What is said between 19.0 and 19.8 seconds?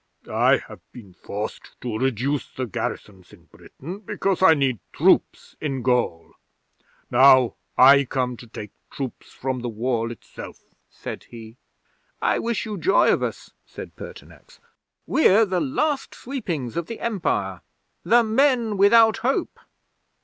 hope.